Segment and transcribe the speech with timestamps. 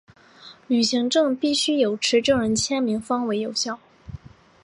[0.67, 3.79] 旅行证必须有持证人签名方为有效。